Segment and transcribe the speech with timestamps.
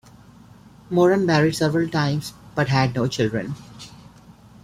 [0.89, 3.53] Moran married several times but had no children.